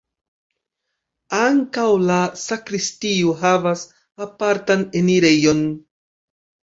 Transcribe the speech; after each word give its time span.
Ankaŭ 1.39 1.83
la 2.11 2.15
sakristio 2.43 3.35
havas 3.41 3.83
apartan 4.27 4.87
enirejon. 5.03 5.61